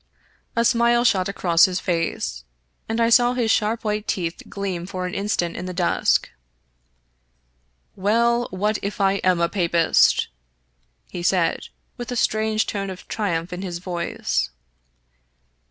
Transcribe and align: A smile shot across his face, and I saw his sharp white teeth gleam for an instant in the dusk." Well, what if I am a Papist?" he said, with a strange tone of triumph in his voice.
A 0.55 0.65
smile 0.65 1.03
shot 1.03 1.29
across 1.29 1.65
his 1.65 1.79
face, 1.79 2.43
and 2.89 2.99
I 2.99 3.09
saw 3.11 3.33
his 3.33 3.51
sharp 3.51 3.83
white 3.83 4.07
teeth 4.07 4.41
gleam 4.49 4.87
for 4.87 5.05
an 5.05 5.13
instant 5.13 5.55
in 5.55 5.67
the 5.67 5.75
dusk." 5.75 6.27
Well, 7.95 8.47
what 8.49 8.79
if 8.81 8.99
I 8.99 9.17
am 9.17 9.39
a 9.39 9.47
Papist?" 9.47 10.27
he 11.11 11.21
said, 11.21 11.67
with 11.97 12.11
a 12.11 12.15
strange 12.15 12.65
tone 12.65 12.89
of 12.89 13.07
triumph 13.07 13.53
in 13.53 13.61
his 13.61 13.77
voice. 13.77 14.49